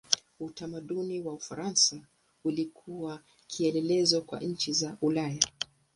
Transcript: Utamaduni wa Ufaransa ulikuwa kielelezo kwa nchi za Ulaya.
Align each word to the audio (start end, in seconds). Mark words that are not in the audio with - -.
Utamaduni 0.39 1.21
wa 1.21 1.33
Ufaransa 1.33 2.01
ulikuwa 2.43 3.19
kielelezo 3.47 4.21
kwa 4.21 4.39
nchi 4.39 4.73
za 4.73 4.97
Ulaya. 5.01 5.43